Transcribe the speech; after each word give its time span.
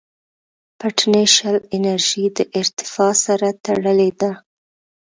پټنشل 0.79 1.55
انرژي 1.75 2.25
د 2.37 2.39
ارتفاع 2.59 3.13
سره 3.25 3.47
تړلې 3.65 4.11
ده. 4.19 4.31